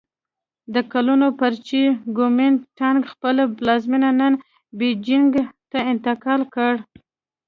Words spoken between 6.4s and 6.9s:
کړ.